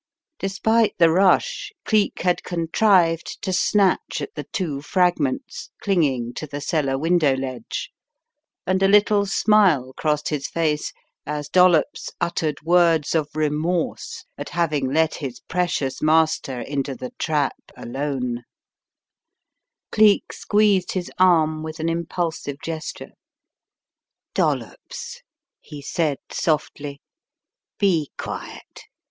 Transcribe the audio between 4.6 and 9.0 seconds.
fragments clinging to the cellar window ledge, and a